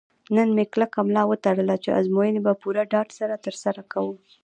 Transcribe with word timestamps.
نن 0.35 0.47
مې 0.55 0.65
کلکه 0.73 0.99
ملا 1.07 1.23
وتړله 1.27 1.75
چې 1.83 1.89
ازموینې 1.99 2.41
به 2.45 2.51
په 2.55 2.59
پوره 2.61 2.83
ډاډ 2.91 3.07
سره 3.19 3.41
ترسره 3.45 3.81
کوم. 3.91 4.17